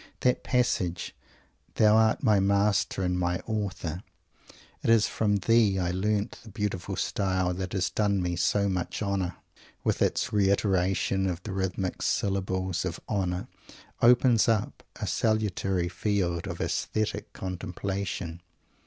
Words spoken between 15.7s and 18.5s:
field of aesthetic contemplation.